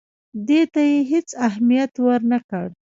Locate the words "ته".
0.73-0.81